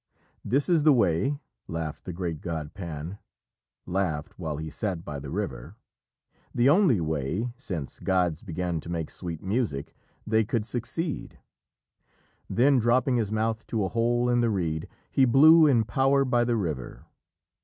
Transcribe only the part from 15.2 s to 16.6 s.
blew in power by the